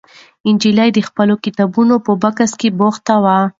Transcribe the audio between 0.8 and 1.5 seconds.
د خپلو